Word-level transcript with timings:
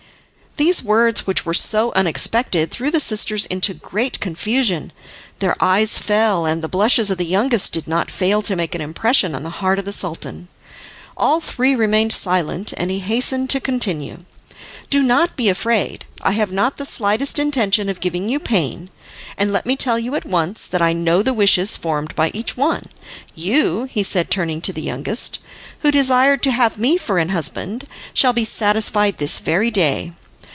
These 0.57 0.83
words, 0.83 1.25
which 1.25 1.45
were 1.45 1.53
so 1.53 1.93
unexpected, 1.95 2.71
threw 2.71 2.91
the 2.91 2.99
sisters 2.99 3.45
into 3.45 3.73
great 3.73 4.19
confusion, 4.19 4.91
their 5.39 5.55
eyes 5.63 5.97
fell, 5.97 6.45
and 6.45 6.61
the 6.61 6.67
blushes 6.67 7.09
of 7.09 7.17
the 7.17 7.25
youngest 7.25 7.71
did 7.71 7.87
not 7.87 8.11
fail 8.11 8.41
to 8.41 8.57
make 8.57 8.75
an 8.75 8.81
impression 8.81 9.33
on 9.33 9.43
the 9.43 9.49
heart 9.61 9.79
of 9.79 9.85
the 9.85 9.93
Sultan. 9.93 10.49
All 11.15 11.39
three 11.39 11.73
remained 11.73 12.11
silent, 12.11 12.73
and 12.75 12.91
he 12.91 12.99
hastened 12.99 13.49
to 13.51 13.61
continue: 13.61 14.25
"Do 14.89 15.01
not 15.01 15.37
be 15.37 15.47
afraid, 15.47 16.03
I 16.21 16.33
have 16.33 16.51
not 16.51 16.75
the 16.75 16.85
slightest 16.85 17.39
intention 17.39 17.87
of 17.87 18.01
giving 18.01 18.27
you 18.27 18.37
pain, 18.37 18.89
and 19.37 19.53
let 19.53 19.65
me 19.65 19.77
tell 19.77 19.97
you 19.97 20.15
at 20.15 20.25
once, 20.25 20.67
that 20.67 20.81
I 20.81 20.91
know 20.91 21.23
the 21.23 21.33
wishes 21.33 21.77
formed 21.77 22.13
by 22.13 22.29
each 22.33 22.57
one. 22.57 22.83
You," 23.33 23.85
he 23.85 24.03
said, 24.03 24.29
turning 24.29 24.59
to 24.63 24.73
the 24.73 24.81
youngest, 24.81 25.39
"who 25.79 25.91
desired 25.91 26.43
to 26.43 26.51
have 26.51 26.77
me 26.77 26.97
for 26.97 27.19
an 27.19 27.29
husband, 27.29 27.85
shall 28.13 28.33
be 28.33 28.43
satisfied 28.45 29.17
this 29.17 29.39
very 29.39 29.71
day. 29.71 30.11